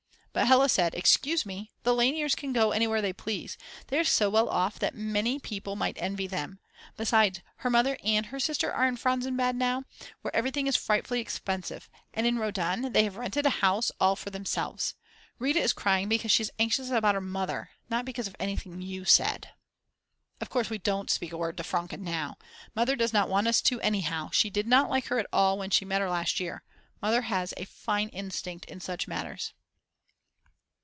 But 0.33 0.47
Hella 0.47 0.69
said: 0.69 0.95
"Excuse 0.95 1.45
me, 1.45 1.71
the 1.83 1.93
Lainers 1.93 2.37
can 2.37 2.53
go 2.53 2.71
anywhere 2.71 3.01
they 3.01 3.11
please, 3.11 3.57
they 3.87 3.99
are 3.99 4.05
so 4.05 4.29
well 4.29 4.47
off 4.47 4.79
that 4.79 4.95
many 4.95 5.39
people 5.39 5.75
might 5.75 5.97
envy 6.01 6.25
them. 6.25 6.61
Besides, 6.95 7.41
her 7.57 7.69
Mother 7.69 7.97
and 8.01 8.27
her 8.27 8.39
sister 8.39 8.71
are 8.71 8.87
in 8.87 8.95
Franzensbad 8.95 9.55
now, 9.57 9.83
where 10.21 10.33
everything 10.33 10.67
is 10.67 10.77
frightfully 10.77 11.19
expensive, 11.19 11.89
and 12.13 12.25
in 12.25 12.37
Rodaun 12.39 12.93
they 12.93 13.03
have 13.03 13.17
rented 13.17 13.45
a 13.45 13.49
house 13.59 13.91
all 13.99 14.15
for 14.15 14.29
themselves. 14.29 14.95
Rita 15.37 15.59
is 15.59 15.73
crying 15.73 16.07
because 16.07 16.31
she 16.31 16.43
is 16.43 16.51
anxious 16.57 16.89
about 16.89 17.15
her 17.15 17.19
Mother, 17.19 17.71
not 17.89 18.05
because 18.05 18.27
of 18.29 18.35
anything 18.39 18.81
you 18.81 19.03
said." 19.03 19.49
Of 20.39 20.49
course 20.49 20.69
we 20.69 20.77
don't 20.77 21.09
speak 21.11 21.33
a 21.33 21.37
word 21.37 21.57
to 21.57 21.63
Franke 21.65 21.97
now. 21.99 22.37
Mother 22.73 22.95
does 22.95 23.11
not 23.11 23.27
want 23.27 23.47
us 23.49 23.61
to 23.63 23.81
anyhow, 23.81 24.29
she 24.31 24.49
did 24.49 24.65
not 24.65 24.89
like 24.89 25.07
her 25.07 25.19
at 25.19 25.27
all 25.33 25.57
when 25.57 25.71
she 25.71 25.83
met 25.83 25.99
her 25.99 26.09
last 26.09 26.39
year. 26.39 26.63
Mother 27.01 27.23
has 27.23 27.53
a 27.57 27.65
fine 27.65 28.07
instinct 28.07 28.63
in 28.67 28.79
such 28.79 29.09
matters. 29.09 29.51